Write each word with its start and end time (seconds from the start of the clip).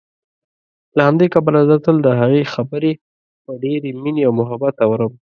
له 0.95 1.01
همدې 1.07 1.27
کبله 1.35 1.59
زه 1.69 1.75
تل 1.85 1.95
دهغې 2.07 2.43
خبرې 2.53 2.91
په 3.43 3.51
ډېرې 3.63 3.89
مينې 4.03 4.21
او 4.27 4.33
محبت 4.39 4.75
اورم 4.85 5.13